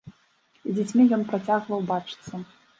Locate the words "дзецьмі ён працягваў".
0.77-1.87